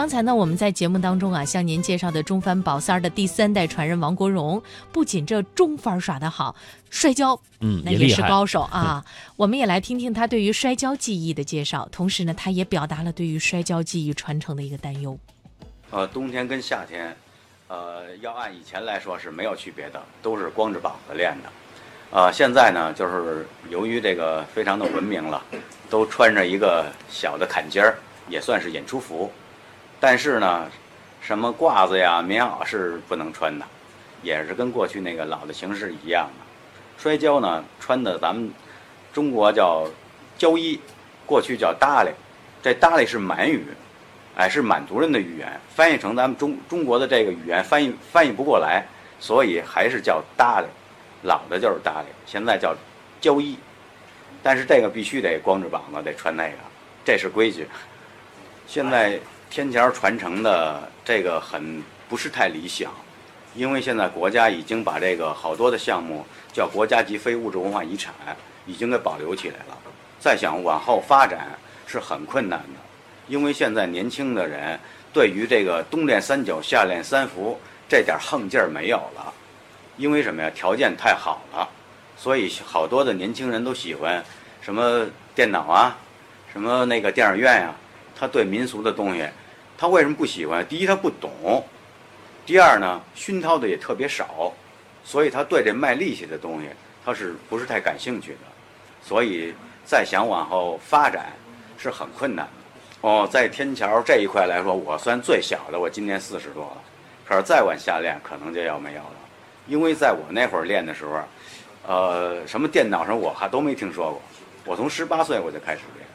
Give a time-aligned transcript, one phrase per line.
[0.00, 6.56] 刚才呢，我们在节目当中啊，向您介绍的中帆宝三儿的第三代传人王国荣，不仅这中帆耍得好，
[6.88, 8.08] 摔跤嗯，那也。
[8.08, 9.04] 是高手啊。
[9.36, 15.18] 我们也来听听他对于摔跤技艺的介绍，同时呢，他也表达了对于摔跤技艺传承的一个担忧。
[15.90, 17.14] 呃，冬天跟夏天，
[17.68, 21.50] 呃，要按以前来说是没有区别的，都是光着膀子练的。
[22.10, 25.44] 呃，现在呢，就是由于这个非常的文明了，
[25.90, 27.98] 都穿着一个小的坎肩儿，
[28.30, 29.30] 也算是演出服。
[30.00, 30.66] 但是呢，
[31.20, 33.64] 什么褂子呀、棉袄是不能穿的，
[34.22, 36.46] 也是跟过去那个老的形式一样的。
[36.96, 38.50] 摔跤呢，穿的咱们
[39.12, 39.86] 中国叫
[40.38, 40.80] 胶衣，
[41.26, 42.10] 过去叫搭哩，
[42.62, 43.64] 这搭哩是满语。
[44.36, 48.86] 哎，是满族人的语言，翻译成咱们中中国的这个语言翻译翻译不过来，
[49.18, 50.66] 所以还是叫搭哩，
[51.24, 52.74] 老的就是搭哩，现在叫
[53.20, 53.58] 胶衣，
[54.42, 56.56] 但是这个必须得光着膀子得穿那个，
[57.04, 57.66] 这是规矩。
[58.66, 59.18] 现在
[59.50, 62.92] 天桥传承的这个很不是太理想，
[63.52, 68.14] 因为现在国家已经把这个好多的项目叫国家级非物质文化遗产，
[68.64, 69.76] 已经给保留起来了，
[70.20, 71.48] 再想往后发展
[71.84, 72.78] 是很困难的。
[73.26, 74.78] 因为现在年轻的人
[75.12, 79.34] 对于这个冬练三九夏练三伏这点横劲儿没有了，
[79.96, 80.48] 因为什么呀？
[80.54, 81.68] 条件太好了，
[82.16, 84.24] 所以好多的年轻人都喜欢
[84.60, 85.04] 什么
[85.34, 85.98] 电脑啊，
[86.52, 87.74] 什么那个电影院呀、
[88.20, 89.26] 他对民俗的东西，
[89.78, 90.62] 他为什么不喜欢？
[90.68, 91.64] 第一，他不懂；
[92.44, 94.52] 第二呢，熏陶的也特别少，
[95.02, 96.68] 所以他对这卖力气的东西，
[97.02, 98.38] 他是不是太感兴趣的？
[99.02, 99.54] 所以
[99.86, 101.32] 再想往后发展
[101.78, 103.08] 是很困难的。
[103.08, 106.82] 哦，在天桥这一块来说，我算最小的，我今年四十多了。
[107.26, 109.16] 可是再往下练，可能就要没有了，
[109.66, 111.22] 因为在我那会儿练的时候，
[111.88, 114.20] 呃，什么电脑什么我还都没听说过。
[114.66, 116.06] 我从十八岁我就开始练，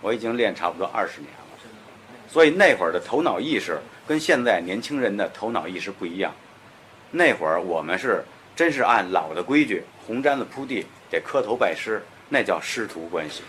[0.00, 1.41] 我已经练差不多二十年了。
[2.32, 6.32] 所以那会儿的头脑意识跟现在年轻人的头脑意识不一样。
[7.10, 8.24] 那会儿我们是
[8.56, 13.42] 真是按老的规矩，红毡子铺地，得磕头拜师，那叫师徒关系。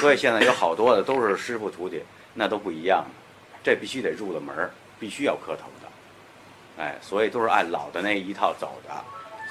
[0.00, 2.02] 所以现在有好多的都是师傅徒弟，
[2.34, 3.10] 那都不一样的，
[3.62, 4.68] 这必须得入了门，
[4.98, 8.90] 必须要磕头的，哎，所以都是按老的那一套走的，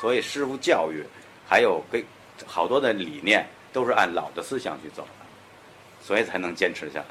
[0.02, 1.02] 所以师傅教育
[1.48, 2.04] 还有给
[2.46, 5.26] 好多的理念都是按老的思想去走的，
[6.06, 7.06] 所以才能坚持下来。